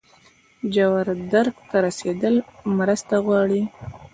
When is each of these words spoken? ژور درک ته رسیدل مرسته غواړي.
ژور 0.73 1.05
درک 1.31 1.55
ته 1.69 1.77
رسیدل 1.85 2.35
مرسته 2.77 3.15
غواړي. 3.25 3.61